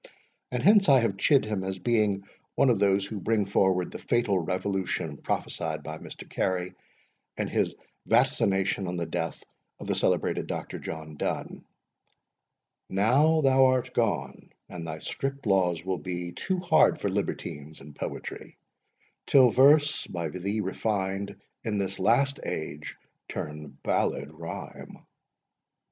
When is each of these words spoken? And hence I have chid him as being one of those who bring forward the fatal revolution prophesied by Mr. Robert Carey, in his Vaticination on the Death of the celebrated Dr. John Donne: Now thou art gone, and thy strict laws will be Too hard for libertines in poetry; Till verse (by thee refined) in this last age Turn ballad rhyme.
And 0.49 0.63
hence 0.63 0.89
I 0.89 0.99
have 1.01 1.17
chid 1.17 1.45
him 1.45 1.63
as 1.63 1.77
being 1.77 2.23
one 2.55 2.71
of 2.71 2.79
those 2.79 3.05
who 3.05 3.19
bring 3.19 3.45
forward 3.45 3.91
the 3.91 3.99
fatal 3.99 4.39
revolution 4.39 5.17
prophesied 5.17 5.83
by 5.83 5.99
Mr. 5.99 6.23
Robert 6.23 6.29
Carey, 6.31 6.73
in 7.37 7.47
his 7.47 7.75
Vaticination 8.07 8.87
on 8.87 8.97
the 8.97 9.05
Death 9.05 9.43
of 9.79 9.85
the 9.85 9.93
celebrated 9.93 10.47
Dr. 10.47 10.79
John 10.79 11.17
Donne: 11.17 11.63
Now 12.89 13.41
thou 13.41 13.65
art 13.65 13.93
gone, 13.93 14.51
and 14.67 14.87
thy 14.87 14.97
strict 14.97 15.45
laws 15.45 15.85
will 15.85 15.99
be 15.99 16.31
Too 16.31 16.57
hard 16.57 16.99
for 16.99 17.07
libertines 17.11 17.79
in 17.79 17.93
poetry; 17.93 18.57
Till 19.27 19.51
verse 19.51 20.07
(by 20.07 20.29
thee 20.29 20.61
refined) 20.61 21.35
in 21.63 21.77
this 21.77 21.99
last 21.99 22.39
age 22.43 22.97
Turn 23.29 23.77
ballad 23.83 24.31
rhyme. 24.31 25.05